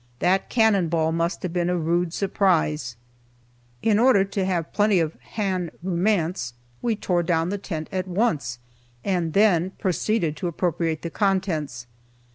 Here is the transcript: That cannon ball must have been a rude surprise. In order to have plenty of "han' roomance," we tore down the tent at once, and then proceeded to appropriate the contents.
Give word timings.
That 0.17 0.49
cannon 0.49 0.87
ball 0.89 1.11
must 1.11 1.43
have 1.43 1.53
been 1.53 1.69
a 1.69 1.77
rude 1.77 2.11
surprise. 2.11 2.95
In 3.83 3.99
order 3.99 4.23
to 4.25 4.45
have 4.45 4.73
plenty 4.73 4.99
of 4.99 5.13
"han' 5.33 5.69
roomance," 5.85 6.53
we 6.81 6.95
tore 6.95 7.21
down 7.21 7.49
the 7.49 7.59
tent 7.59 7.87
at 7.91 8.07
once, 8.07 8.57
and 9.05 9.33
then 9.33 9.73
proceeded 9.77 10.35
to 10.37 10.47
appropriate 10.47 11.03
the 11.03 11.11
contents. 11.11 11.85